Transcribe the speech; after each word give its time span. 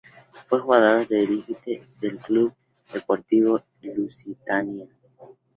Fue 0.47 0.57
jugador 0.59 1.03
y 1.11 1.15
dirigente 1.15 1.83
del 1.99 2.17
Club 2.17 2.55
Deportivo 2.91 3.61
Lusitania. 3.83 4.87